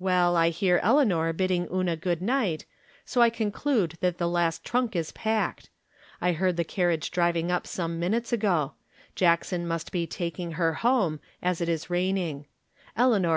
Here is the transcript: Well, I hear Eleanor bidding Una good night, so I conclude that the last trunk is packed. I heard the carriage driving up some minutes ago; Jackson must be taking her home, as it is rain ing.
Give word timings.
Well, 0.00 0.34
I 0.34 0.48
hear 0.48 0.80
Eleanor 0.82 1.32
bidding 1.32 1.68
Una 1.72 1.94
good 1.94 2.20
night, 2.20 2.66
so 3.04 3.20
I 3.22 3.30
conclude 3.30 3.96
that 4.00 4.18
the 4.18 4.26
last 4.26 4.64
trunk 4.64 4.96
is 4.96 5.12
packed. 5.12 5.70
I 6.20 6.32
heard 6.32 6.56
the 6.56 6.64
carriage 6.64 7.12
driving 7.12 7.52
up 7.52 7.68
some 7.68 8.00
minutes 8.00 8.32
ago; 8.32 8.72
Jackson 9.14 9.68
must 9.68 9.92
be 9.92 10.08
taking 10.08 10.50
her 10.58 10.74
home, 10.74 11.20
as 11.40 11.60
it 11.60 11.68
is 11.68 11.88
rain 11.88 12.18
ing. 12.18 12.46